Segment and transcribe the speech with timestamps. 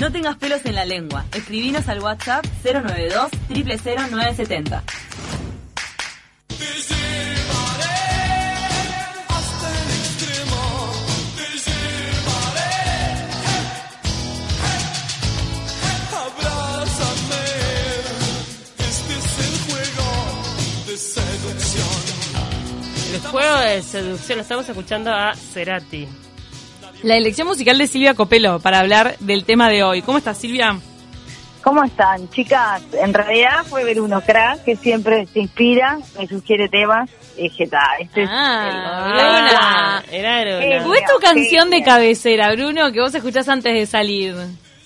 [0.00, 1.26] No tengas pelos en la lengua.
[1.34, 4.82] Escribinos al WhatsApp 092 000970.
[23.12, 26.08] El juego de seducción, estamos escuchando a Cerati.
[27.02, 30.02] La elección musical de Silvia Copelo para hablar del tema de hoy.
[30.02, 30.78] ¿Cómo estás, Silvia?
[31.62, 32.82] ¿Cómo están, chicas?
[32.92, 37.08] En realidad fue ver uno crack que siempre se inspira, me sugiere temas.
[37.36, 40.58] Y dije, "Ta, este Ah, es Era Genio.
[40.58, 40.84] Bruna.
[40.84, 44.34] ¿Cuál es tu canción de cabecera, Bruno, que vos escuchás antes de salir?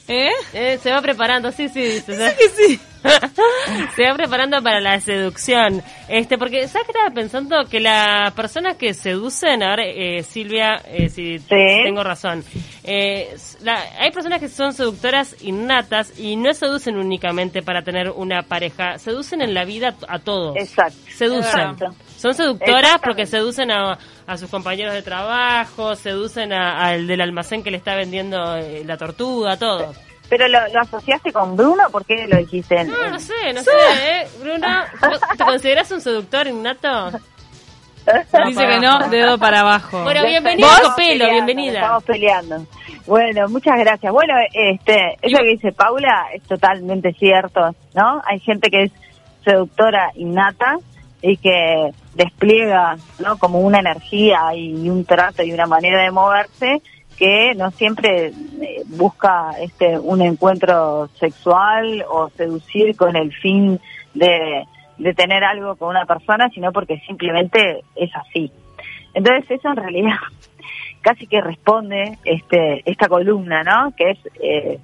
[0.09, 0.31] ¿Eh?
[0.53, 1.81] Eh, se va preparando, sí, sí.
[1.81, 2.81] Dice que sí.
[3.97, 5.83] se va preparando para la seducción.
[6.09, 7.65] Este, porque, ¿sabes qué estaba pensando?
[7.71, 11.47] Que las personas que seducen, ahora, eh, Silvia, eh, si Sí.
[11.48, 12.45] tengo razón,
[12.83, 18.43] eh, la- hay personas que son seductoras innatas y no seducen únicamente para tener una
[18.43, 20.56] pareja, seducen en la vida a todos.
[20.56, 20.97] Exacto.
[21.15, 21.45] Seducen.
[21.61, 21.87] Exacto.
[22.17, 27.62] Son seductoras porque seducen a, a sus compañeros de trabajo, seducen a- al del almacén
[27.62, 29.93] que le está vendiendo eh, la tortuga, todo.
[30.28, 31.84] ¿Pero lo, lo asociaste con Bruno?
[31.91, 32.80] ¿Por qué lo dijiste?
[32.80, 33.70] en- No, no sé, no sé,
[34.03, 34.28] ¿eh?
[34.41, 34.66] Bruno,
[35.00, 37.11] ¿vos ¿te consideras un seductor innato?
[38.47, 40.03] Dice que no, dedo para abajo.
[40.03, 41.81] Bueno, Copelo, peleando, bienvenida.
[41.81, 42.66] Estamos peleando.
[43.06, 44.12] Bueno, muchas gracias.
[44.12, 48.20] Bueno, este, eso que dice Paula es totalmente cierto, ¿no?
[48.27, 48.92] Hay gente que es
[49.42, 50.77] seductora innata
[51.22, 53.38] y que despliega, ¿no?
[53.38, 56.83] Como una energía y un trato y una manera de moverse
[57.15, 63.81] que no siempre eh, busca este un encuentro sexual o seducir con el fin
[64.15, 64.65] de,
[64.98, 68.51] de tener algo con una persona, sino porque simplemente es así.
[69.15, 70.17] Entonces eso en realidad
[71.03, 73.93] casi que responde este esta columna, ¿no?
[73.97, 74.78] Que es eh,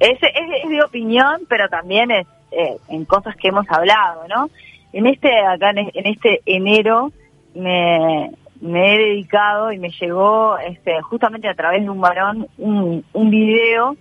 [0.00, 4.48] es, es- de opinión, pero también es eh, en cosas que hemos hablado, ¿no?
[4.92, 7.10] En este acá en este enero
[7.54, 8.30] me,
[8.62, 13.30] me he dedicado y me llegó este justamente a través de un varón un, un
[13.30, 13.96] video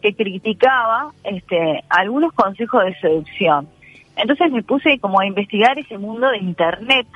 [0.00, 3.68] que criticaba este algunos consejos de seducción.
[4.16, 7.06] Entonces me puse como a investigar ese mundo de internet,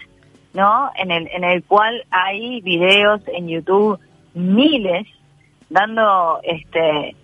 [0.52, 0.90] ¿no?
[0.96, 3.98] En el, en el cual hay videos en YouTube
[4.34, 5.06] miles
[5.70, 7.16] dando este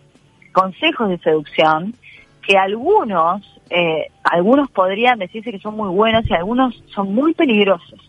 [0.52, 1.94] consejos de seducción
[2.42, 8.07] que algunos eh, algunos podrían decirse que son muy buenos y algunos son muy peligrosos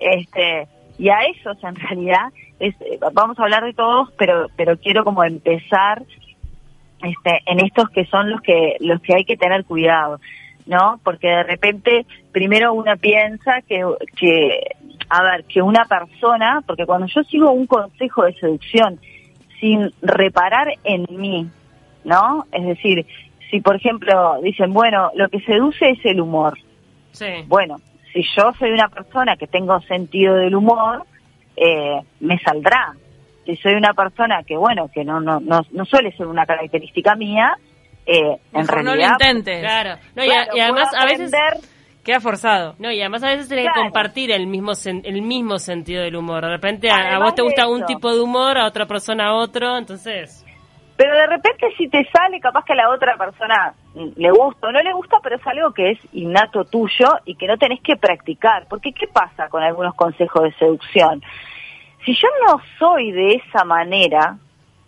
[0.00, 0.66] este
[0.98, 5.04] y a esos en realidad es, eh, vamos a hablar de todos pero pero quiero
[5.04, 6.02] como empezar
[7.02, 10.20] este en estos que son los que los que hay que tener cuidado
[10.66, 13.84] no porque de repente primero uno piensa que
[14.16, 14.76] que
[15.08, 18.98] a ver que una persona porque cuando yo sigo un consejo de seducción
[19.60, 21.48] sin reparar en mí
[22.04, 23.06] no es decir
[23.50, 26.58] si por ejemplo dicen bueno lo que seduce es el humor
[27.12, 27.26] Sí.
[27.48, 27.76] bueno,
[28.12, 31.04] si yo soy una persona que tengo sentido del humor,
[31.56, 32.94] eh, me saldrá.
[33.46, 37.14] Si soy una persona que, bueno, que no no no, no suele ser una característica
[37.14, 37.52] mía,
[38.06, 39.12] eh, en Mejor no lo realidad...
[39.20, 39.60] intentes.
[39.60, 40.00] Claro.
[40.14, 41.32] No, y, claro, a- y además a veces...
[42.02, 42.76] Queda forzado.
[42.78, 43.82] No, y además a veces tenés que Claro.
[43.82, 46.42] compartir el mismo sen- el mismo sentido del humor.
[46.42, 50.44] De repente a, vos te gusta un tipo de humor, a otra persona otro, entonces...
[51.00, 54.70] Pero de repente si te sale, capaz que a la otra persona le gusta o
[54.70, 57.96] no le gusta, pero es algo que es innato tuyo y que no tenés que
[57.96, 58.66] practicar.
[58.68, 61.22] Porque ¿qué pasa con algunos consejos de seducción?
[62.04, 64.36] Si yo no soy de esa manera,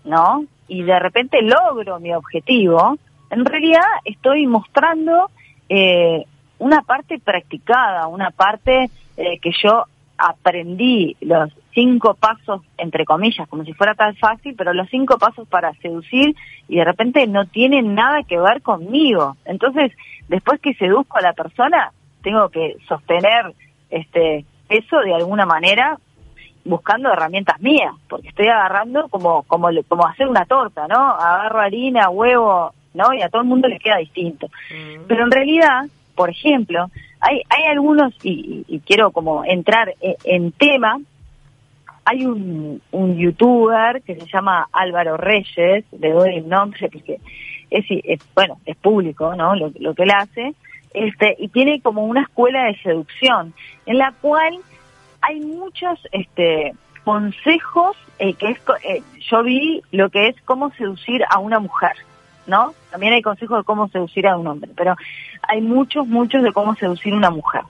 [0.04, 0.44] ¿no?
[0.68, 2.98] Y de repente logro mi objetivo,
[3.30, 5.30] en realidad estoy mostrando
[5.70, 6.26] eh,
[6.58, 9.86] una parte practicada, una parte eh, que yo
[10.22, 15.48] aprendí los cinco pasos, entre comillas, como si fuera tan fácil, pero los cinco pasos
[15.48, 16.36] para seducir
[16.68, 19.36] y de repente no tienen nada que ver conmigo.
[19.44, 19.92] Entonces,
[20.28, 23.52] después que seduzco a la persona, tengo que sostener
[23.90, 25.98] este eso de alguna manera
[26.64, 31.10] buscando herramientas mías, porque estoy agarrando como como como hacer una torta, ¿no?
[31.10, 33.12] Agarro harina, huevo, ¿no?
[33.12, 34.48] Y a todo el mundo le queda distinto.
[35.08, 36.90] Pero en realidad, por ejemplo,
[37.22, 41.00] hay hay algunos y, y- quiero como entrar e- en tema.
[42.04, 47.20] Hay un, un youtuber que se llama Álvaro Reyes, le doy el nombre porque
[47.70, 47.86] es,
[48.34, 49.54] bueno es público, ¿no?
[49.54, 50.54] Lo, lo que él hace,
[50.94, 53.54] este y tiene como una escuela de seducción
[53.86, 54.58] en la cual
[55.20, 61.22] hay muchos este consejos eh, que es eh, yo vi lo que es cómo seducir
[61.30, 61.92] a una mujer
[62.46, 64.96] no también hay consejos de cómo seducir a un hombre pero
[65.42, 67.62] hay muchos muchos de cómo seducir a una mujer.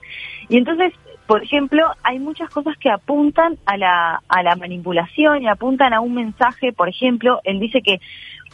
[0.49, 0.93] Y entonces
[1.27, 6.01] por ejemplo hay muchas cosas que apuntan a la a la manipulación y apuntan a
[6.01, 6.73] un mensaje.
[6.73, 7.99] Por ejemplo él dice que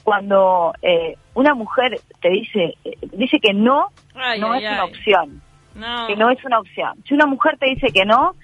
[0.04, 4.86] cuando eh, una mujer te dice eh, dice que no, Ay, no ay, es una
[4.86, 5.42] opción,
[5.76, 6.08] No.
[6.08, 6.94] que no es una opción.
[7.08, 8.36] Si una mujer te dice que no,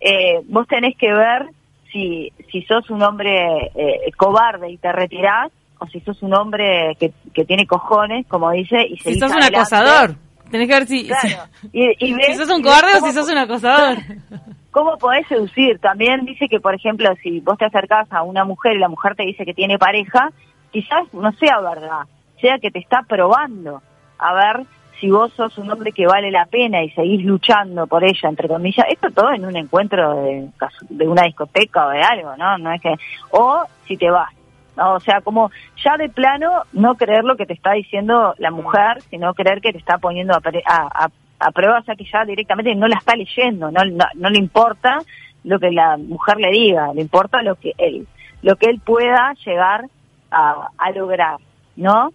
[0.00, 1.46] eh, vos tenés que ver
[1.90, 5.52] si, si sos un hombre eh, cobarde y te retirás,
[5.82, 9.42] o si sos un hombre que, que tiene cojones, como dice, y Si sos un
[9.42, 9.56] adelante.
[9.58, 10.16] acosador.
[10.50, 11.28] Tenés que ver si, Claro.
[11.62, 13.98] si, Y, y si ves- sos un cobarde o si sos un acosador.
[14.70, 15.78] ¿Cómo podés seducir?
[15.80, 19.14] También dice que, por ejemplo, si vos te acercás a una mujer y la mujer
[19.16, 20.30] te dice que tiene pareja,
[20.70, 22.00] quizás no sea verdad,
[22.40, 23.82] sea que te está probando
[24.18, 24.66] a ver
[25.00, 28.46] si vos sos un hombre que vale la pena y seguís luchando por ella, entre
[28.48, 28.86] comillas.
[28.88, 30.48] Esto todo en un encuentro de,
[30.90, 32.56] de una discoteca o de algo, ¿no?
[32.58, 32.94] No es que
[33.32, 34.30] o si te vas.
[34.76, 34.94] ¿No?
[34.94, 35.50] O sea, como
[35.84, 39.72] ya de plano no creer lo que te está diciendo la mujer, sino creer que
[39.72, 41.10] te está poniendo a, a-
[41.44, 44.38] a prueba, o sea que ya directamente no la está leyendo, no, no, no le
[44.38, 44.98] importa
[45.44, 48.06] lo que la mujer le diga, le importa lo que él,
[48.42, 49.86] lo que él pueda llegar
[50.30, 51.38] a, a lograr,
[51.74, 52.12] ¿no?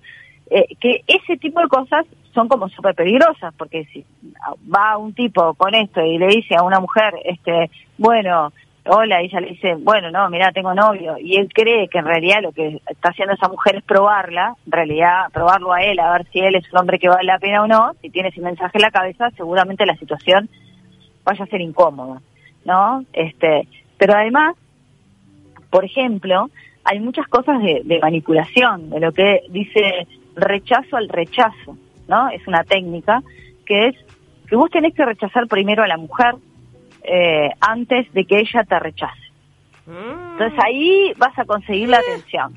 [0.50, 4.06] Eh, que ese tipo de cosas son como súper peligrosas, porque si
[4.74, 8.54] va un tipo con esto y le dice a una mujer, este, bueno,
[8.90, 12.06] hola, y ella le dice, bueno, no, mira, tengo novio, y él cree que en
[12.06, 16.12] realidad lo que está haciendo esa mujer es probarla, en realidad probarlo a él, a
[16.14, 18.42] ver si él es un hombre que vale la pena o no, si tiene ese
[18.42, 20.50] mensaje en la cabeza, seguramente la situación
[21.24, 22.22] vaya a ser incómoda,
[22.66, 23.04] ¿no?
[23.14, 23.68] Este,
[23.98, 24.56] pero además,
[25.70, 26.50] por ejemplo,
[26.84, 32.30] hay muchas cosas de, de manipulación, de lo que dice rechazo al rechazo, ¿no?
[32.30, 33.22] Es una técnica
[33.66, 33.96] que es
[34.48, 36.36] que vos tenés que rechazar primero a la mujer
[37.08, 39.22] eh, antes de que ella te rechace.
[39.86, 40.32] Mm.
[40.34, 42.54] Entonces ahí vas a conseguir la atención.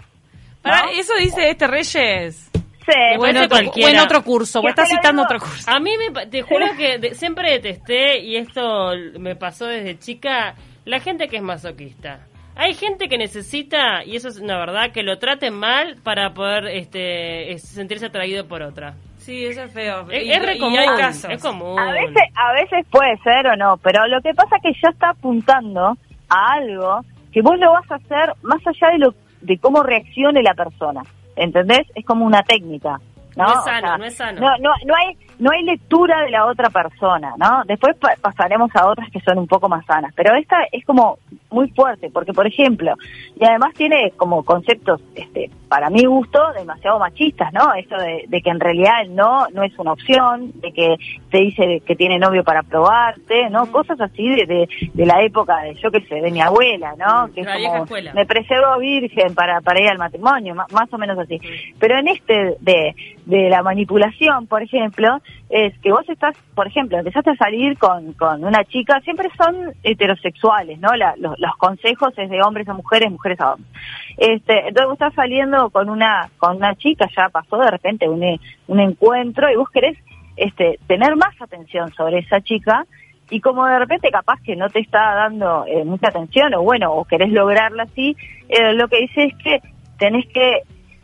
[0.64, 0.73] ¿no?
[0.94, 2.50] Eso dice este Reyes.
[2.52, 3.88] Sí, O en, parece otro, cualquiera.
[3.88, 5.70] o en otro curso, o Que estás citando otro curso.
[5.70, 9.99] A mí me, pa- te juro que de- siempre detesté, y esto me pasó desde
[9.99, 10.55] chica,
[10.87, 12.26] la gente que es masoquista.
[12.56, 16.67] Hay gente que necesita, y eso es una verdad, que lo traten mal para poder
[16.69, 18.94] este, es- sentirse atraído por otra.
[19.31, 20.06] Sí, eso es feo.
[20.11, 21.31] Es, Y- es re y común, hay casos.
[21.31, 21.79] es común.
[21.79, 24.88] A veces, a veces puede ser o no, pero lo que pasa es que ya
[24.91, 25.97] está apuntando
[26.29, 27.00] a algo
[27.32, 31.03] que vos lo vas a hacer más allá de lo de cómo reaccione la persona,
[31.37, 31.87] ¿entendés?
[31.94, 32.99] Es como una técnica,
[33.37, 33.44] ¿no?
[33.44, 34.41] No es O sano, sea, no es sano.
[34.41, 37.62] No, no, no hay no hay lectura de la otra persona, ¿no?
[37.67, 41.19] Después pa- pasaremos a otras que son un poco más sanas, pero esta es como
[41.50, 42.94] muy fuerte, porque por ejemplo,
[43.41, 47.73] y además tiene como conceptos, este, para mi gusto, demasiado machistas, ¿no?
[47.75, 50.97] Esto de, de que en realidad el no no es una opción, de que
[51.31, 53.71] te dice que tiene novio para probarte, ¿no?
[53.71, 57.33] Cosas así de, de, de la época de, yo qué sé, de mi abuela, ¿no?
[57.33, 58.13] Que es La como, escuela.
[58.15, 61.39] me preservo virgen para, para ir al matrimonio, ma- más o menos así.
[61.79, 62.95] Pero en este de,
[63.27, 65.21] de la manipulación, por ejemplo,
[65.51, 69.73] es que vos estás, por ejemplo, empezaste a salir con, con una chica, siempre son
[69.85, 70.93] heterosexuales, ¿no?
[70.97, 73.71] La- los, los consejos es de hombres a mujeres, mujeres a hombres.
[74.17, 78.23] Este, entonces vos estás saliendo con una, con una chica, ya pasó de repente un,
[78.69, 79.99] un encuentro y vos querés
[80.37, 82.87] este, tener más atención sobre esa chica
[83.29, 86.93] y como de repente capaz que no te está dando eh, mucha atención o bueno,
[86.95, 88.17] o querés lograrla así,
[88.49, 89.61] eh, lo que dice es que
[89.99, 90.62] tenés que,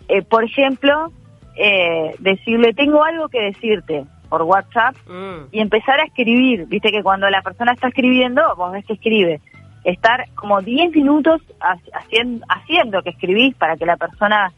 [0.09, 1.13] eh, por ejemplo,
[1.57, 5.49] eh, decirle, tengo algo que decirte por WhatsApp Mm.
[5.53, 6.67] y empezar a escribir.
[6.67, 9.41] Viste que cuando la persona está escribiendo, vos ves que escribe.
[9.87, 14.53] Estar como 10 minutos ha- haciendo, haciendo que escribís para que la persona,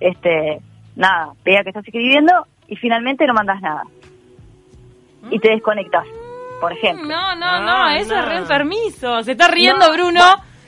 [0.00, 0.60] este,
[0.96, 2.32] nada, vea que estás escribiendo
[2.68, 3.84] y finalmente no mandas nada.
[5.30, 6.04] Y te desconectas,
[6.60, 7.06] por ejemplo.
[7.08, 7.60] No, no, Ah,
[7.94, 8.20] no, eso no.
[8.20, 9.22] es re enfermizo.
[9.22, 10.20] Se está riendo, No, Bruno.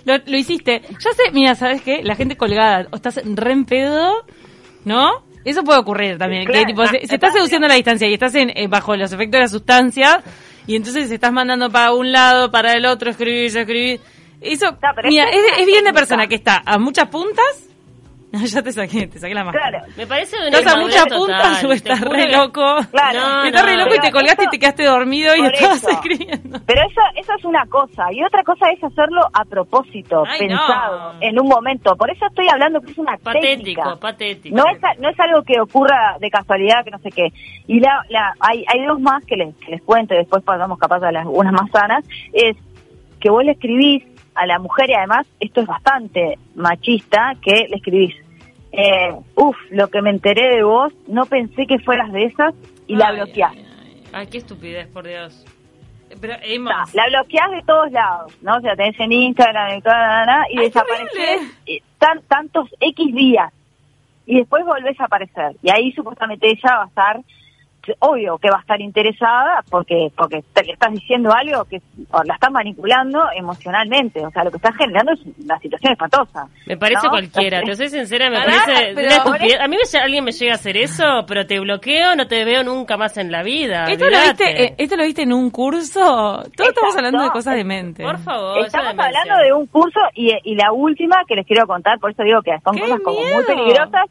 [0.05, 0.81] Lo, lo hiciste.
[0.83, 2.03] Ya sé, mira, ¿sabes qué?
[2.05, 2.87] La gente colgada.
[2.93, 4.13] O estás re en pedo,
[4.85, 5.25] ¿no?
[5.45, 6.45] Eso puede ocurrir también.
[6.45, 6.61] Claro.
[6.61, 9.13] Que, tipo, se, se está seduciendo a la distancia y estás en, eh, bajo los
[9.13, 10.23] efectos de la sustancia
[10.67, 14.01] y entonces estás mandando para un lado, para el otro, escribir, escribir.
[14.45, 17.09] Eso, No, pero mira, es, es la es bien de persona que está a muchas
[17.09, 17.45] puntas.
[18.35, 19.79] No, ya te saqué, te saqué la máscara.
[19.79, 19.93] Claro.
[19.97, 22.61] Me parece de una ¿Estás a muchas puntas o estás re que- loco?
[22.91, 23.21] Claro.
[23.21, 23.79] No, estás re no.
[23.85, 25.91] loco y te Pero colgaste y eso- te quedaste dormido y estabas eso.
[25.91, 26.59] escribiendo.
[26.67, 28.13] Pero eso, eso es una cosa.
[28.13, 31.19] Y otra cosa es hacerlo a propósito, Ay, pensado, no.
[31.21, 31.95] en un momento.
[31.95, 33.97] Por eso estoy hablando que es una Patético, técnica.
[34.01, 34.57] patético.
[34.57, 37.29] No es, a- no es algo que ocurra de casualidad, que no sé qué.
[37.69, 40.77] Y la, la, hay, hay dos más que les, que les cuento y después pasamos
[40.81, 42.05] capaz a las unas más sanas.
[42.33, 42.57] Es
[43.21, 44.03] que vos le escribís
[44.35, 48.15] a la mujer y además esto es bastante machista, que le escribís,
[48.73, 52.55] eh, uf, lo que me enteré de vos, no pensé que fueras de esas
[52.87, 53.53] y la bloqueás.
[53.53, 54.03] ay, ay.
[54.13, 55.45] Ay, qué estupidez, por Dios.
[56.21, 58.57] Pero, Está, Emma, la bloqueás de todos lados, ¿no?
[58.57, 59.83] O sea, tenés en Instagram y Ay,
[60.49, 63.53] qué desapareces eh, tan, tantos X días
[64.27, 65.57] y después volvés a aparecer.
[65.63, 67.21] Y ahí supuestamente ella va a estar
[68.01, 72.23] obvio que va a estar interesada porque porque te le estás diciendo algo que o
[72.25, 76.49] la estás manipulando emocionalmente, o sea, lo que estás generando es una situación espantosa.
[76.67, 77.11] Me parece ¿no?
[77.11, 79.61] cualquiera, te soy sincera, me parece pero- una estupidez.
[79.61, 82.63] A mí me, alguien me llega a hacer eso, pero te bloqueo, no te veo
[82.65, 83.85] nunca más en la vida.
[83.87, 86.01] ¿Esto lo, viste, eh, ¿Esto lo viste en un curso?
[86.57, 88.03] Todos estamos hablando de cosas de mente.
[88.03, 88.59] Por favor.
[88.65, 92.23] Estamos hablando de un curso y, y la última que les quiero contar, por eso
[92.23, 94.05] digo que son ¡Qué cosas como muy peligrosas,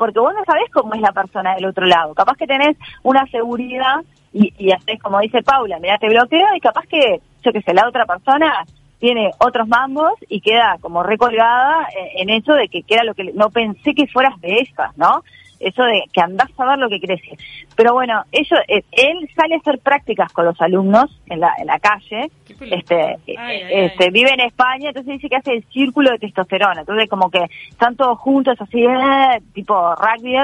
[0.00, 2.14] porque vos no sabés cómo es la persona del otro lado.
[2.14, 3.96] Capaz que tenés una seguridad
[4.32, 7.74] y, y haces como dice Paula, mira, te bloqueo y capaz que, yo que sé,
[7.74, 8.64] la otra persona
[8.98, 13.12] tiene otros mambos y queda como recolgada en, en eso de que, que era lo
[13.12, 15.22] que no pensé que fueras de esas, ¿no?
[15.60, 17.38] Eso de que andás a ver lo que decir.
[17.76, 21.66] Pero bueno, ellos, eh, él sale a hacer prácticas con los alumnos en la, en
[21.66, 24.10] la calle, este, eh, ay, este, ay.
[24.10, 26.80] vive en España, entonces dice que hace el círculo de testosterona.
[26.80, 30.34] Entonces como que están todos juntos así, eh, tipo rugby,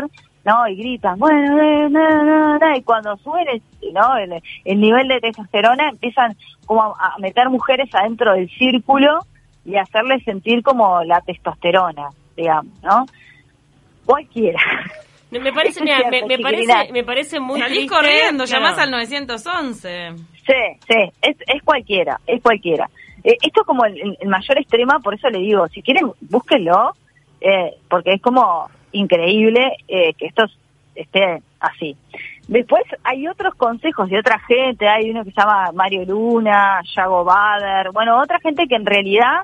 [0.44, 0.68] ¿no?
[0.68, 4.16] Y gritan, bueno, eh, na, na, na, y cuando suben el, ¿no?
[4.16, 9.20] el, el nivel de testosterona empiezan como a, a meter mujeres adentro del círculo
[9.64, 13.06] y hacerles sentir como la testosterona, digamos, ¿no?
[14.06, 14.60] Cualquiera.
[15.30, 16.92] Me- parece, mira, me, cierto, me parece, chiquilina.
[16.92, 18.64] me parece muy Salís triste, corriendo, claro.
[18.64, 20.12] llamás al 911.
[20.46, 20.52] Sí,
[20.88, 22.88] sí, es, es cualquiera, es cualquiera.
[23.24, 26.94] Eh, esto es como el mayor extrema, por eso le digo, si quieren, búsquenlo,
[27.40, 30.44] eh, porque es como increíble eh, que esto
[30.94, 31.96] esté así.
[32.46, 37.24] Después hay otros consejos de otra gente, hay uno que se llama Mario Luna, Yago
[37.24, 39.40] Bader, bueno, otra gente que en realidad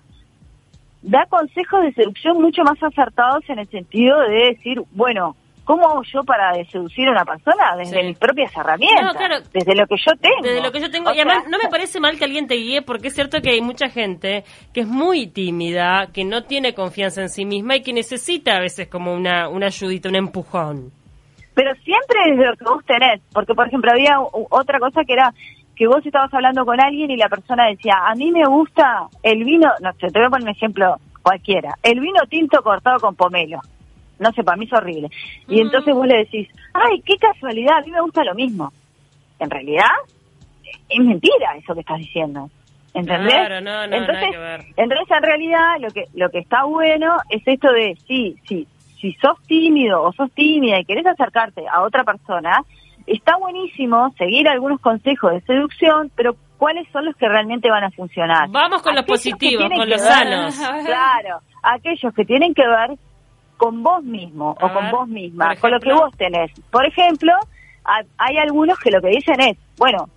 [1.03, 6.03] da consejos de seducción mucho más acertados en el sentido de decir, bueno, ¿cómo hago
[6.05, 7.77] yo para seducir a una persona?
[7.77, 8.07] Desde Sí.
[8.07, 9.37] mis propias herramientas, No, claro.
[9.53, 10.43] desde lo que yo tengo.
[10.43, 12.55] Desde lo que yo tengo, O y además no me parece mal que alguien te
[12.55, 16.75] guíe porque es cierto que hay mucha gente que es muy tímida, que no tiene
[16.75, 20.91] confianza en sí misma y que necesita a veces como una, una ayudita, un empujón.
[21.55, 24.19] Pero siempre desde lo que vos tenés, porque por ejemplo había
[24.51, 25.35] otra cosa que era
[25.77, 29.45] que vos estabas hablando con alguien y la persona decía, a mí me gusta el
[29.45, 33.15] vino, no sé, te voy a poner un ejemplo cualquiera, el vino tinto cortado con
[33.15, 33.61] pomelo.
[34.19, 35.09] No sé, para mí es horrible.
[35.49, 35.63] Y Mm.
[35.63, 38.73] entonces vos le decís, ay, qué casualidad, a mí me gusta lo mismo.
[39.39, 39.89] En realidad,
[40.89, 42.49] es mentira eso que estás diciendo.
[42.95, 43.33] ¿Entendés?
[43.33, 44.61] Claro, no, no, entonces, que ver.
[44.77, 48.69] entonces, en realidad, lo que lo que está bueno es esto de, sí, sí,
[49.01, 52.63] si sos tímido o sos tímida y querés acercarte a otra persona,
[53.07, 57.91] está buenísimo seguir algunos consejos de seducción, pero ¿cuáles son los que realmente van a
[57.91, 58.49] funcionar?
[58.51, 60.57] Vamos con los Aquellos que positivos, con los ver- sanos.
[60.87, 62.99] Claro, aquellos que tienen que ver
[63.57, 66.51] con vos mismo A o con vos misma, con lo que vos tenés.
[66.71, 67.33] Por ejemplo,
[67.85, 70.09] ha- hay algunos que lo que dicen es, bueno,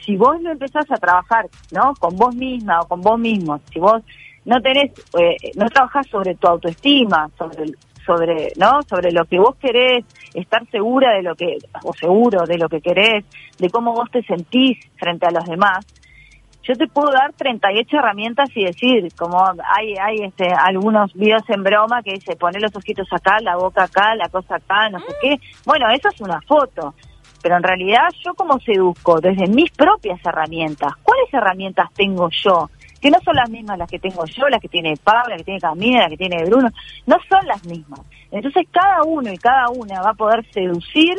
[0.00, 1.94] si vos no empezás a trabajar, ¿no?
[1.98, 4.02] Con vos misma o con vos mismo, si vos
[4.44, 8.82] no tenés, eh, no trabajás sobre tu autoestima, sobre, el- sobre, ¿no?
[8.88, 10.04] Sobre lo que vos querés,
[10.34, 13.24] estar segura de lo que, o seguro de lo que querés,
[13.58, 15.86] de cómo vos te sentís frente a los demás,
[16.64, 19.44] yo te puedo dar 38 herramientas y decir, como
[19.76, 23.84] hay hay este algunos videos en broma que dice poner los ojitos acá, la boca
[23.84, 25.36] acá, la cosa acá, no sé qué.
[25.66, 26.94] Bueno, eso es una foto.
[27.42, 30.92] Pero en realidad yo como seduzco desde mis propias herramientas.
[31.02, 32.70] ¿Cuáles herramientas tengo yo?
[33.02, 35.44] Que no son las mismas las que tengo yo, las que tiene Pablo, las que
[35.44, 36.70] tiene Camila, las que tiene Bruno.
[37.06, 38.00] No son las mismas.
[38.30, 41.18] Entonces cada uno y cada una va a poder seducir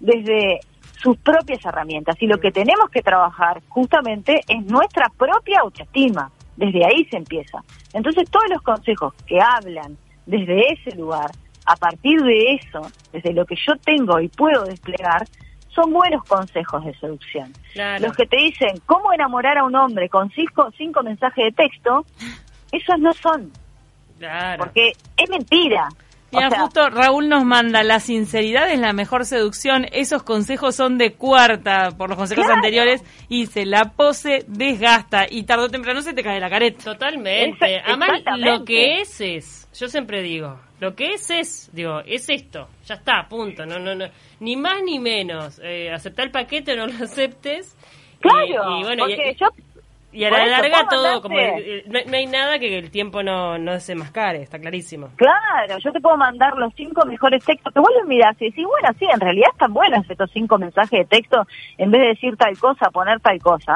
[0.00, 0.60] desde
[0.92, 2.16] sus propias herramientas.
[2.20, 6.30] Y lo que tenemos que trabajar justamente es nuestra propia autoestima.
[6.56, 7.62] Desde ahí se empieza.
[7.92, 9.96] Entonces todos los consejos que hablan
[10.26, 11.30] desde ese lugar,
[11.66, 12.80] a partir de eso,
[13.12, 15.26] desde lo que yo tengo y puedo desplegar,
[15.82, 17.52] son buenos consejos de seducción.
[17.72, 18.06] Claro.
[18.06, 22.04] Los que te dicen cómo enamorar a un hombre con cinco, cinco mensajes de texto,
[22.72, 23.52] esos no son,
[24.18, 24.64] Claro.
[24.64, 25.88] porque es mentira.
[26.30, 30.76] O Mira, sea, justo Raúl nos manda, la sinceridad es la mejor seducción, esos consejos
[30.76, 32.56] son de cuarta por los consejos Claro.
[32.58, 36.84] anteriores y se la pose desgasta y tarde o temprano se te cae la careta.
[36.84, 37.80] Totalmente.
[37.80, 42.68] Además, lo que es es, yo siempre digo, lo que es es, digo, es esto,
[42.84, 44.04] ya está, punto, no, no, no,
[44.40, 45.58] ni más ni menos.
[45.64, 47.74] Eh, aceptar el paquete o no lo aceptes.
[48.20, 49.46] Claro, y, bueno, y- porque yo
[50.10, 53.58] y a la eso, larga todo, como no, no hay nada que el tiempo no,
[53.58, 55.10] no se mascare, está clarísimo.
[55.16, 58.64] Claro, yo te puedo mandar los cinco mejores textos que vos los mirás y decís,
[58.64, 61.46] bueno, sí, en realidad están buenos estos cinco mensajes de texto,
[61.76, 63.74] en vez de decir tal cosa, poner tal cosa.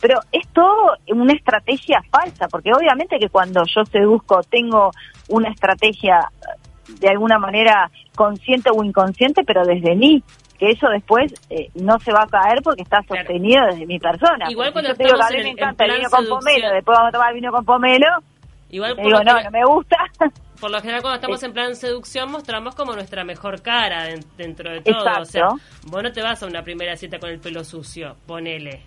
[0.00, 4.90] Pero es todo una estrategia falsa, porque obviamente que cuando yo seduzco tengo
[5.28, 6.28] una estrategia
[6.88, 10.22] de alguna manera consciente o inconsciente, pero desde mí,
[10.58, 13.22] que eso después eh, no se va a caer porque está Claro.
[13.24, 14.50] sostenido desde mi persona.
[14.50, 15.84] Igual Porque cuando yo te digo que a estamos mí en me el- en encanta
[15.84, 18.06] el vino con pomelo, después vamos a tomar vino con pomelo,
[18.70, 19.96] Igual digo, no, no me gusta.
[20.60, 24.70] por lo general cuando estamos en plan seducción mostramos como nuestra mejor cara den- dentro
[24.72, 24.98] de todo.
[25.20, 25.56] O sea, Exacto.
[25.88, 28.82] vos no te vas a una primera cita con el pelo sucio, ponele.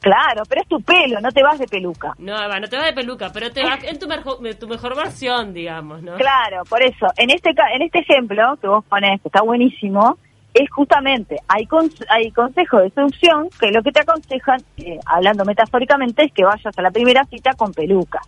[0.00, 2.12] Claro, pero es tu pelo, no te vas de peluca.
[2.18, 5.52] No, no te vas de peluca, pero te vas en tu, mejor- tu mejor versión,
[5.54, 6.14] digamos, ¿no?
[6.16, 10.18] Claro, por eso, en este en este ejemplo que vos ponés, que está buenísimo,
[10.54, 11.66] es justamente, hay,
[12.10, 16.76] hay consejos de seducción que lo que te aconsejan, eh, hablando metafóricamente, es que vayas
[16.76, 18.20] a la primera cita con peluca,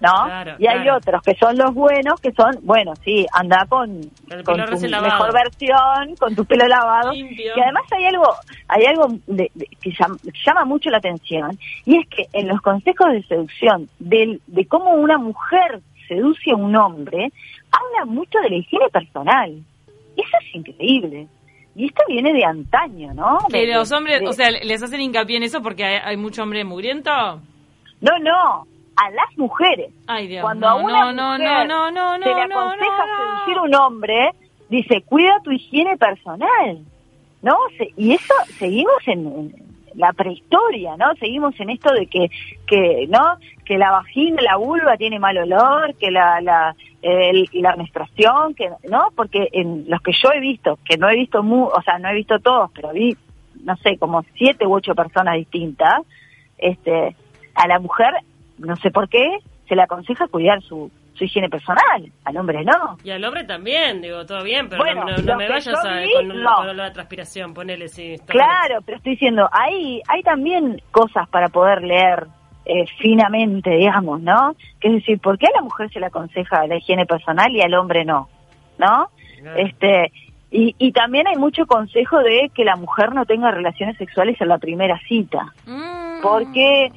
[0.00, 0.24] ¿no?
[0.24, 0.98] Claro, y hay claro.
[0.98, 4.00] otros que son los buenos, que son, bueno, sí, anda con,
[4.44, 7.12] Con tu mejor versión, con tu pelo lavado.
[7.12, 7.52] Limpio.
[7.56, 8.24] Y además hay algo,
[8.68, 12.48] hay algo de- de- que, llama, que llama mucho la atención, y es que en
[12.48, 17.32] los consejos de seducción, del, de cómo una mujer seduce a un hombre,
[17.72, 19.50] habla mucho de la higiene personal.
[20.16, 21.26] Eso es increíble.
[21.74, 23.38] Y esto viene de antaño, ¿no?
[23.50, 26.42] Que De- los hombres, o sea, les hacen hincapié en eso porque hay, hay mucho
[26.42, 27.10] hombre mugriento.
[28.00, 29.90] No, no, a las mujeres.
[30.06, 30.42] Ay, Dios.
[30.42, 33.04] Cuando no, a una no, mujer no, no, se le aconseja
[33.44, 34.30] seducir un hombre,
[34.70, 36.78] dice, cuida tu higiene personal,
[37.42, 37.56] ¿no?
[37.76, 39.54] Se- y eso seguimos en, en
[39.94, 41.14] la prehistoria, ¿no?
[41.16, 42.28] Seguimos en esto de que,
[42.66, 43.36] que ¿no?
[43.64, 48.70] Que la vagina, la vulva tiene mal olor, que la, la, el- la menstruación, que,
[48.90, 49.08] ¿no?
[49.14, 52.08] Porque en los que yo he visto, que no he visto, mu o sea, no
[52.08, 53.14] he visto todos, pero vi,
[53.62, 56.00] no sé, como siete u ocho personas distintas,
[56.58, 57.14] este,
[57.54, 58.12] a la mujer,
[58.58, 62.96] no sé por qué, se le aconseja cuidar su, su higiene personal, al hombre no.
[63.04, 65.84] Y al hombre también, digo, todo bien, pero Bueno, no, no- no lo me vayas
[65.84, 66.54] a, vi, con, no.
[66.56, 68.16] con olor a transpiración, ponele, sí.
[68.26, 72.26] Claro, pero estoy diciendo, hay, hay también cosas para poder leer
[72.64, 74.54] eh, finamente, digamos, ¿no?
[74.80, 77.60] Que es decir, ¿por qué a la mujer se le aconseja la higiene personal y
[77.62, 78.28] al hombre no?
[78.78, 79.08] ¿No?
[79.40, 79.56] Claro.
[79.58, 80.12] Este,
[80.50, 84.48] y, y también hay mucho consejo de que la mujer no tenga relaciones sexuales en
[84.48, 85.52] la primera cita.
[85.66, 86.05] Mm.
[86.20, 86.92] Porque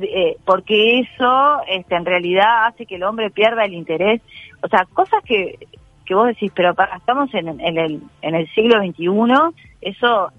[0.00, 4.20] eh, porque eso este, en realidad hace que el hombre pierda el interés.
[4.62, 5.58] O sea cosas que
[6.04, 9.08] que vos decís pero para, estamos en, en el en el siglo XXI
[9.80, 10.32] eso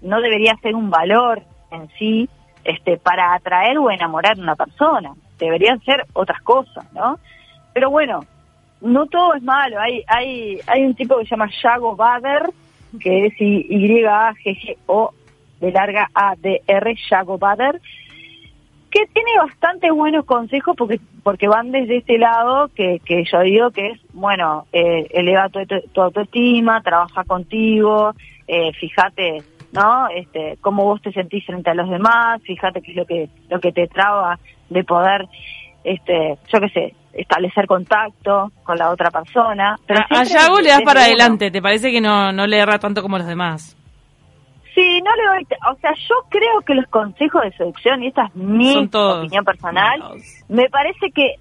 [0.00, 2.28] no debería ser un valor en sí
[2.64, 5.12] este para atraer o enamorar a una persona.
[5.38, 7.18] Deberían ser otras cosas no
[7.72, 8.20] pero bueno
[8.80, 9.78] no todo es malo.
[9.80, 12.50] Hay hay hay un tipo que se llama Yago Bader
[13.00, 15.12] que es Y Y A G G O
[15.62, 17.80] de larga A D R Yago Bader
[18.90, 23.70] que tiene bastante buenos consejos porque porque van desde este lado que, que yo digo
[23.70, 28.12] que es bueno eh, eleva tu, tu- tu autoestima trabaja contigo
[28.46, 29.38] eh, fíjate
[29.72, 33.28] no este cómo vos te sentís frente a los demás fíjate qué es lo que
[33.48, 35.26] lo que te traba de poder
[35.84, 40.82] este yo qué sé establecer contacto con la otra persona pero A, Yago le das
[40.82, 41.06] para uno.
[41.08, 43.76] adelante, ¿te parece que no, no le erra tanto como los demás?
[44.74, 48.26] Sí, no le doy, o sea, yo creo que los consejos de seducción, y esta
[48.26, 48.72] es mi
[49.18, 50.44] opinión personal, malos.
[50.48, 51.36] me parece que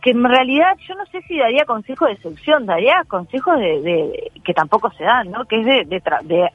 [0.00, 4.32] que en realidad yo no sé si daría consejos de seducción, daría consejos de, de-
[4.44, 5.44] que tampoco se dan, ¿no?
[5.46, 6.48] Que es de, de, tra- de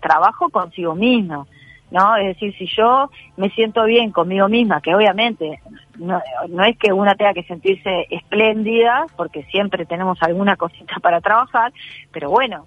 [0.00, 1.46] trabajo consigo mismo,
[1.92, 2.16] ¿no?
[2.16, 5.60] Es decir, si yo me siento bien conmigo misma, que obviamente
[5.96, 11.20] no, no es que una tenga que sentirse espléndida, porque siempre tenemos alguna cosita para
[11.20, 11.72] trabajar,
[12.10, 12.66] pero bueno,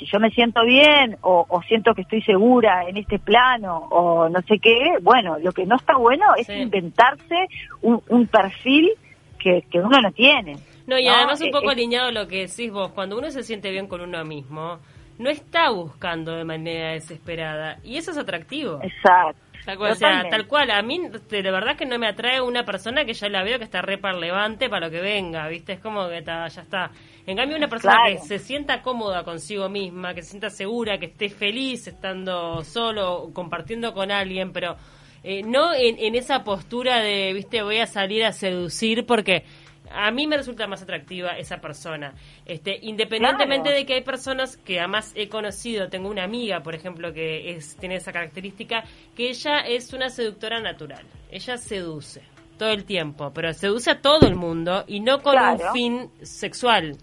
[0.00, 4.28] si yo me siento bien o, o siento que estoy segura en este plano o
[4.28, 6.54] no sé qué, bueno, lo que no está bueno es Sí.
[6.54, 7.46] inventarse
[7.82, 8.90] un, un perfil
[9.38, 10.56] que, que uno no tiene.
[10.86, 11.12] No, y ¿no?
[11.12, 13.86] además un Eh, poco eh, alineado lo que decís vos, cuando uno se siente bien
[13.86, 14.78] con uno mismo,
[15.18, 17.76] no está buscando de manera desesperada.
[17.84, 18.80] Y eso es atractivo.
[18.82, 19.38] Exacto.
[19.66, 19.92] Tal cual.
[19.92, 23.12] O sea, tal cual, a mí de verdad que no me atrae una persona que
[23.12, 25.74] ya la veo que está re levante para lo que venga, ¿viste?
[25.74, 26.90] Es como que está, ya está.
[27.30, 28.20] En cambio, una persona Claro.
[28.20, 33.30] que se sienta cómoda consigo misma, que se sienta segura, que esté feliz estando solo,
[33.32, 34.76] compartiendo con alguien, pero
[35.22, 37.62] eh, no en, en esa postura de, ¿viste?
[37.62, 39.44] Voy a salir a seducir porque
[39.92, 42.14] a mí me resulta más atractiva esa persona.
[42.46, 43.76] Este, independientemente Claro.
[43.78, 47.76] de que hay personas que además he conocido, tengo una amiga, por ejemplo, que es,
[47.76, 48.84] tiene esa característica,
[49.16, 51.04] que ella es una seductora natural.
[51.30, 52.22] Ella seduce
[52.56, 55.64] todo el tiempo, pero seduce a todo el mundo y no con Claro.
[55.66, 56.96] un fin sexual,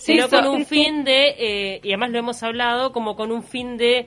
[0.00, 0.84] sino con un sí, sí.
[0.84, 4.06] fin de, eh, y además lo hemos hablado, como con un fin de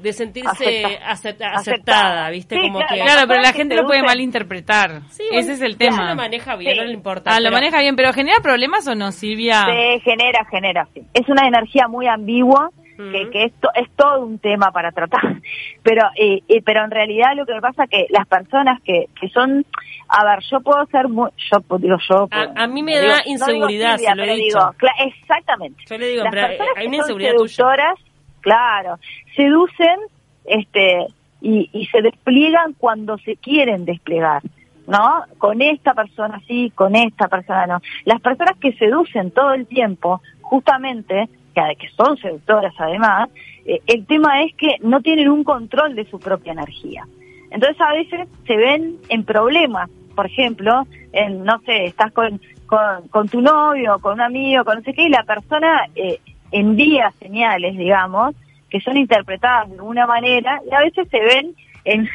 [0.00, 1.52] de sentirse Acepta- acepta- aceptada.
[1.58, 2.54] aceptada, ¿viste?
[2.54, 2.94] Sí, como claro.
[2.94, 3.00] que...
[3.02, 5.02] Claro, pero la gente lo puede malinterpretar.
[5.10, 6.08] Sí, bueno, Ese es el tema.
[6.08, 6.78] lo maneja bien, Sí.
[6.80, 7.30] no le importa.
[7.30, 9.66] Ah, lo pero- maneja bien, pero ¿genera problemas o no, Silvia?
[9.66, 11.02] Se genera, genera, sí.
[11.12, 12.70] Es una energía muy ambigua,
[13.10, 15.20] que, que esto es todo un tema para tratar.
[15.82, 19.66] Pero, eh, eh, pero en realidad lo que pasa que las personas que, que son,
[20.08, 22.28] a ver, yo puedo ser muy, yo digo yo.
[22.30, 23.30] A- a mí me da digo- no digo
[23.66, 24.58] inseguridad, se lo he dicho.
[24.58, 24.70] digo,
[25.06, 25.82] exactamente.
[25.88, 27.48] Yo le digo, las pero personas hay una inseguridad tuya.
[27.54, 27.94] seductoras,
[28.40, 28.98] claro,
[29.34, 29.98] seducen,
[30.44, 31.06] este,
[31.40, 34.42] y, y se despliegan cuando se quieren desplegar.
[34.86, 35.22] ¿no?
[35.38, 37.78] Con esta persona sí, con esta persona no.
[38.04, 43.28] Las personas que seducen todo el tiempo, justamente, que, son seductoras además,
[43.64, 47.06] eh, el tema es que no tienen un control de su propia energía.
[47.50, 53.08] Entonces a veces se ven en problemas, por ejemplo, en, no sé, estás con, con,
[53.08, 56.18] con tu novio, con un amigo, con no sé qué, y la persona eh,
[56.50, 58.34] envía señales, digamos,
[58.70, 62.08] que son interpretadas de alguna manera, y a veces se ven en,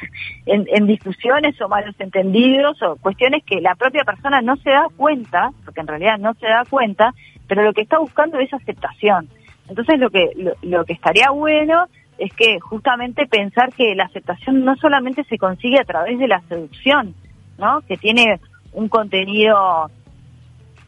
[0.45, 4.87] en, en discusiones o malos entendidos o cuestiones que la propia persona no se da
[4.95, 7.13] cuenta, porque en realidad no se da cuenta,
[7.47, 9.29] pero lo que está buscando es aceptación.
[9.69, 14.65] Entonces lo que, lo, lo que estaría bueno es que justamente pensar que la aceptación
[14.65, 17.13] no solamente se consigue a través de la seducción,
[17.57, 17.81] ¿no?
[17.81, 18.39] Que tiene
[18.73, 19.89] un contenido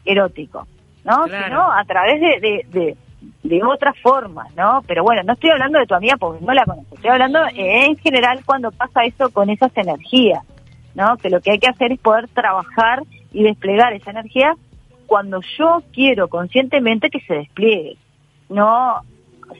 [0.04, 0.66] erótico,
[1.04, 1.24] ¿no?
[1.24, 1.44] Claro.
[1.44, 2.96] Sino a través de, de, de,
[3.42, 4.82] de otras formas, ¿no?
[4.86, 7.86] Pero bueno, no estoy hablando de tu amiga porque no la conozco, estoy hablando eh,
[7.86, 10.44] en general cuando pasa eso con esas energías,
[10.94, 11.16] ¿no?
[11.16, 13.02] Que lo que hay que hacer es poder trabajar
[13.32, 14.54] y desplegar esa energía
[15.06, 17.96] cuando yo quiero conscientemente que se despliegue,
[18.48, 19.00] no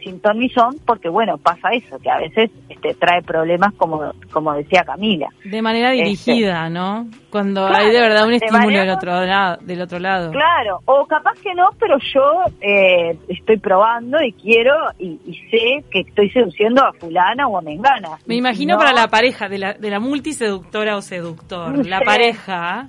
[0.02, 4.12] sin ton ni son, porque bueno, pasa eso, que a veces este, trae problemas como,
[4.32, 5.28] como decía Camila.
[5.44, 6.04] De manera Este.
[6.04, 7.06] dirigida, ¿no?
[7.30, 9.56] Cuando Claro, hay de verdad un estímulo manera- del otro lado.
[9.62, 10.30] Del otro lado.
[10.32, 15.84] Claro, o capaz que no, pero yo eh, estoy probando y quiero y, y sé
[15.90, 18.18] que estoy seduciendo a fulana o a mengana.
[18.26, 22.88] Me imagino No, para la pareja de la, de la multiseductora o seductor, la pareja,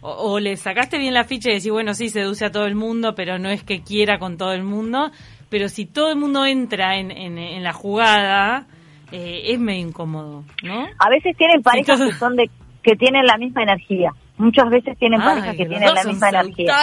[0.00, 2.74] o, o le sacaste bien la ficha y decís, bueno, sí, seduce a todo el
[2.74, 5.10] mundo, pero no es que quiera con todo el mundo,
[5.54, 8.66] pero si todo el mundo entra en, en, en la jugada,
[9.12, 10.88] eh, es medio incómodo, ¿no?
[10.98, 12.50] A veces tienen parejas que son de
[12.82, 14.10] que tienen la misma energía.
[14.36, 16.74] Muchas veces tienen Ay, parejas que tienen la misma energía.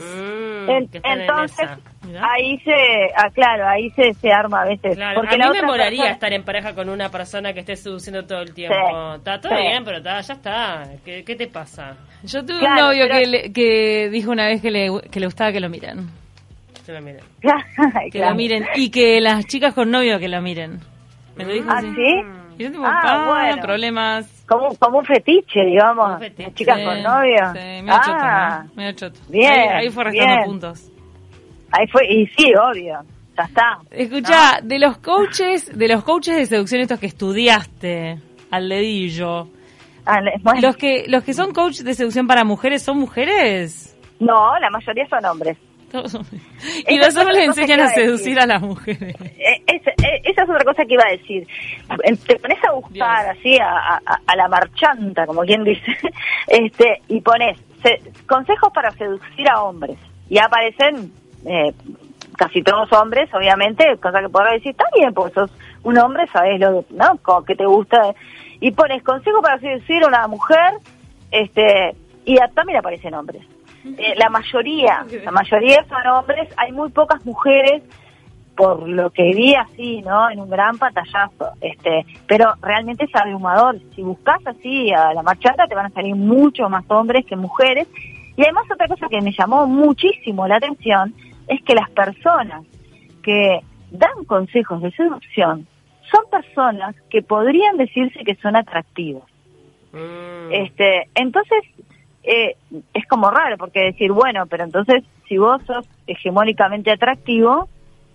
[0.00, 1.68] Mm, En- entonces,
[2.20, 2.72] ahí se,
[3.16, 4.96] ah, claro, ahí se, se arma a veces.
[4.96, 7.60] Claro, porque a la mí me molaría persona- estar en pareja con una persona que
[7.60, 8.74] esté seduciendo todo el tiempo.
[8.76, 9.62] Sí, Está todo sí.
[9.62, 10.82] bien, pero está, ya está.
[11.04, 11.96] ¿Qué, qué te pasa?
[12.24, 15.20] Yo tuve Claro, un novio pero- que, le- que dijo una vez que le, que
[15.20, 16.08] le gustaba que lo miren.
[16.88, 17.20] Miren.
[18.04, 18.30] Que Claro.
[18.30, 18.66] lo miren.
[18.76, 20.80] Y que las chicas con novio que lo miren.
[21.36, 21.88] Me lo dijo ¿Ah, así.
[21.94, 22.20] sí?
[22.58, 23.62] Y yo tipo, Ah, ah, bueno.
[23.62, 24.44] problemas.
[24.48, 26.12] Como, como un fetiche, digamos.
[26.12, 26.44] Un fetiche.
[26.48, 27.52] de Chicas Sí, con novio.
[27.52, 28.74] Sí, medio choto, ah, ¿no?
[28.74, 29.20] Medio choto.
[29.28, 30.44] bien, Ahí, ahí fue restando bien.
[30.46, 30.90] puntos.
[31.72, 33.00] ahí fue, y sí, obvio.
[33.36, 33.78] Ya está.
[33.90, 38.18] Escucha, de los coaches, de los coaches de seducción estos que estudiaste
[38.50, 39.48] al dedillo,
[40.08, 43.94] Ah, bueno, los que los que son coaches de seducción para mujeres son mujeres.
[44.20, 45.58] No, la mayoría son hombres.
[46.88, 49.14] Y los hombres le enseñan a seducir a las mujeres.
[49.20, 51.46] Eh, es- eh, esa es otra cosa que iba a decir.
[52.26, 53.36] Te pones a buscar Dios.
[53.38, 55.82] así a, a- a la marchanta, como quien dice,
[56.48, 59.96] este y pones se- consejos para seducir a hombres.
[60.28, 61.12] Y aparecen
[61.46, 61.72] eh,
[62.36, 65.50] casi todos hombres, obviamente, cosa que podrás decir, está bien, porque sos
[65.84, 67.16] un hombre, sabes lo ¿no?
[67.22, 68.12] Como que te gusta.
[68.60, 70.72] Y pones consejos para seducir a una mujer,
[71.30, 71.94] este
[72.24, 73.42] y también aparecen hombres.
[73.98, 77.82] Eh, la mayoría, la mayoría son hombres, hay muy pocas mujeres
[78.56, 80.30] por lo que vi así, ¿no?
[80.30, 81.52] En un gran pantallazo.
[81.60, 83.78] Este, pero realmente es abrumador.
[83.94, 87.86] Si buscas así a la marchata, te van a salir mucho más hombres que mujeres.
[88.36, 91.14] Y además otra cosa que me llamó muchísimo la atención
[91.48, 92.64] es que las personas
[93.22, 95.66] que dan consejos de seducción
[96.10, 99.24] son personas que podrían decirse que son atractivos.
[99.92, 100.52] Mm.
[100.52, 101.58] Este, entonces
[102.26, 102.56] eh,
[102.92, 107.68] es como raro porque decir, bueno, pero entonces si vos sos hegemónicamente atractivo,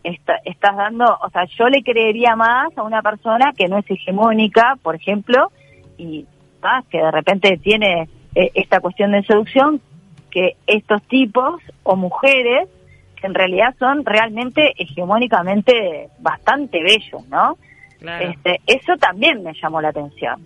[0.04, 3.90] está- estás dando, o sea, yo le creería más a una persona que no es
[3.90, 5.52] hegemónica, por ejemplo,
[5.98, 6.26] y
[6.62, 9.82] ah, que de repente tiene eh, esta cuestión de seducción,
[10.30, 12.70] que estos tipos o mujeres
[13.20, 17.58] que en realidad son realmente hegemónicamente bastante bellos, ¿no?
[18.00, 18.30] Claro.
[18.30, 20.44] Este, eso también me llamó la atención.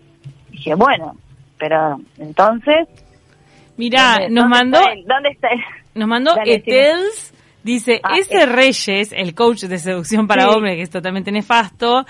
[0.50, 1.16] Dije, bueno,
[1.58, 2.88] pero entonces...
[3.78, 5.04] Mirá, ¿dónde- nos dónde mandó está él?
[5.08, 5.60] ¿Dónde está él?
[5.96, 7.34] Nos mandó Dale, Etels,
[7.64, 10.50] dice, Ah, ese es- Reyes, el coach de seducción para Sí.
[10.56, 12.06] hombres, que es totalmente nefasto,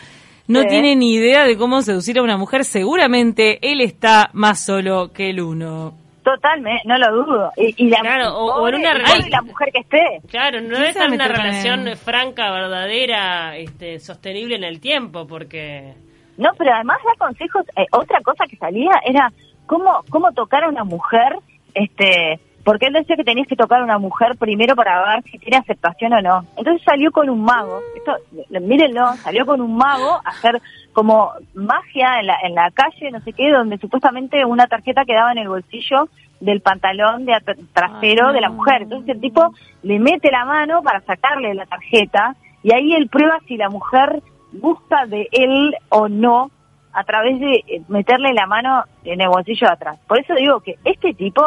[0.48, 0.68] no Sí.
[0.68, 2.66] tiene ni idea de cómo seducir a una mujer.
[2.66, 5.94] Seguramente él está más solo que el uno.
[6.24, 7.52] Totalmente, no lo dudo.
[7.56, 10.28] Y, y la, Claro, o- o en una relación- la mujer que esté.
[10.28, 15.94] Claro, no ¿Quién es una relación franca, verdadera, este, sostenible en el tiempo, porque...
[16.38, 17.64] No, pero además da consejos.
[17.78, 19.32] eh, otra cosa que salía era
[19.68, 21.38] cómo, cómo tocar a una mujer,
[21.76, 25.38] este, porque él decía que tenías que tocar a una mujer primero para ver si
[25.38, 26.46] tiene aceptación o no.
[26.58, 27.80] Entonces salió con un mago.
[27.96, 28.14] Esto,
[28.60, 30.60] mírenlo, salió con un mago a hacer
[30.92, 35.32] como magia en la, en la calle, no sé qué, donde supuestamente una tarjeta quedaba
[35.32, 36.10] en el bolsillo
[36.40, 37.34] del pantalón de
[37.72, 38.82] trasero Ay, de la mujer.
[38.82, 43.40] Entonces el tipo le mete la mano para sacarle la tarjeta y ahí él prueba
[43.48, 46.50] si la mujer gusta de él o no
[46.96, 50.00] a través de eh, meterle la mano en el bolsillo de atrás.
[50.08, 51.44] Por eso digo que este tipo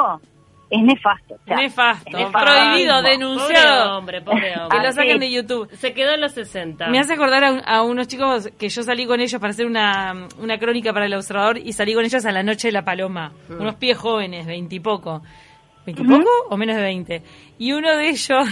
[0.71, 1.35] es nefasto.
[1.35, 2.39] o sea, Nefasto, es nefasto.
[2.47, 3.97] prohibido, Pobre denunciado.
[3.99, 4.79] hombre, pobre Que hombre.
[4.83, 5.71] lo Ah, saquen de YouTube.
[5.73, 6.89] Se quedó en los 60.
[6.89, 9.65] Me hace acordar a, un- a unos chicos que yo salí con ellos para hacer
[9.65, 12.85] una, una crónica para el observador y salí con ellos a la noche de la
[12.85, 13.33] paloma.
[13.49, 13.61] Mm.
[13.63, 15.23] Unos pies jóvenes, veintipoco.
[15.87, 17.23] ¿Veintipoco o menos de veinte?
[17.59, 18.47] Y uno de ellos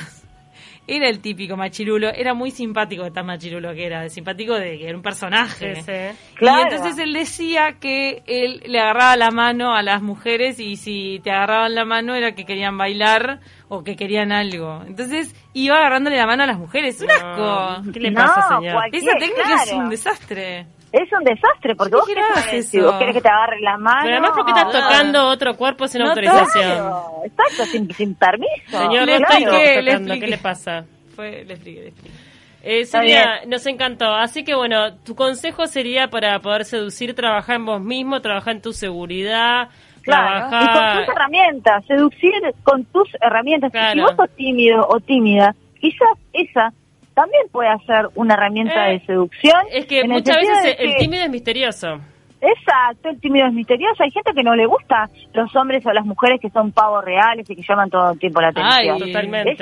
[0.87, 2.09] era el típico machirulo.
[2.11, 4.09] Era muy simpático de tan machirulo que era.
[4.09, 5.77] Simpático de que era un personaje.
[5.77, 6.19] Sí, sí.
[6.35, 6.61] Claro.
[6.61, 11.21] Y entonces él decía que él le agarraba la mano a las mujeres y si
[11.23, 14.83] te agarraban la mano era que querían bailar o que querían algo.
[14.87, 17.01] Entonces iba agarrándole la mano a las mujeres.
[17.01, 17.91] ¡Un asco!
[17.93, 18.83] ¿Qué le No, pasa, señor?
[18.93, 20.67] Esa técnica es un desastre.
[20.93, 24.01] Es un desastre, porque ¿Qué vos querés si vos querés que te agarre la mano.
[24.03, 26.73] Pero además porque estás tocando otro cuerpo sin No, autorización.
[26.73, 28.53] Claro, exacto, sin, sin permiso.
[28.71, 29.43] Señor, Le no claro.
[29.43, 30.15] expliqué, le tocando.
[30.15, 30.85] ¿Qué le pasa?
[31.15, 32.17] Fue, le expliqué, le expliqué.
[32.63, 34.07] Eh, Silvia, nos encantó.
[34.15, 38.63] Así que bueno, tu consejo sería para poder seducir, trabajar en vos mismo, trabajar en
[38.63, 39.69] tu seguridad,
[40.03, 41.05] Claro, y con trabajar...
[41.05, 43.71] tus herramientas, seducir con tus herramientas.
[43.71, 43.93] Claro.
[43.93, 46.73] Si vos sos tímido o tímida, quizás esa
[47.17, 49.61] también puede ser una herramienta Eh, de seducción.
[49.73, 51.99] Es que el muchas veces el que- tímido es misterioso.
[52.43, 54.03] Exacto, el tímido es misterioso.
[54.03, 57.49] Hay gente que no le gusta los hombres o las mujeres que son pavos reales
[57.49, 58.95] y que llaman todo el tiempo la atención.
[58.95, 59.57] Ay, Totalmente.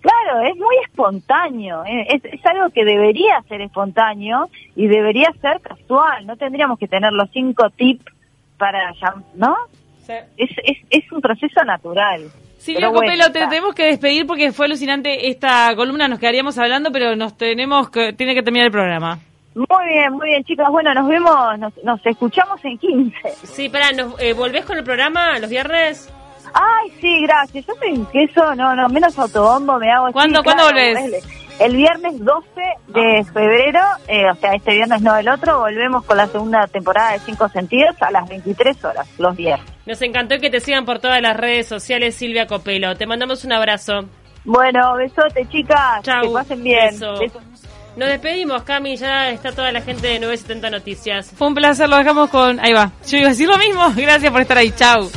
[0.00, 5.60] Claro, es muy espontáneo, eh, es, es algo que debería ser espontáneo y debería ser
[5.60, 8.04] casual, no tendríamos que tener los cinco tips
[8.56, 8.92] para,
[9.34, 9.54] ¿no?
[10.08, 12.22] Es, es, es un proceso natural.
[12.66, 13.48] Silvia Pero bueno, Copelo, te está.
[13.48, 18.12] tenemos que despedir porque fue alucinante esta columna, nos quedaríamos hablando, pero nos tenemos que,
[18.12, 19.18] tiene que terminar el programa.
[19.54, 20.68] Muy bien, muy bien, chicas.
[20.70, 23.16] Bueno, nos vemos, nos, nos escuchamos en 15.
[23.44, 26.12] Sí, pará, ¿nos, eh, ¿volvés con el programa los viernes?
[26.52, 27.64] Ay, sí, gracias.
[27.66, 30.12] Yo soy queso, no, no, menos autobombo me hago.
[30.12, 31.24] ¿Cuándo- sí, cuándo claro, volvés?
[31.58, 32.46] El viernes 12
[32.88, 37.12] de febrero, eh, o sea, este viernes no el otro, volvemos con la segunda temporada
[37.12, 39.66] de Cinco Sentidos a las 23 horas, los viernes.
[39.86, 42.94] Nos encantó que te sigan por todas las redes sociales, Silvia Copelo.
[42.96, 44.04] Te mandamos un abrazo.
[44.44, 46.02] Bueno, besote, chicas.
[46.02, 46.22] Chau.
[46.22, 46.90] Que pasen bien.
[46.90, 47.14] Beso.
[47.96, 48.96] Nos despedimos, Cami.
[48.96, 51.32] Ya está toda la gente de 970 Noticias.
[51.34, 52.60] Fue un placer, lo dejamos con...
[52.60, 55.08] Ahí va, yo iba a decir lo mismo, gracias por estar ahí, chau.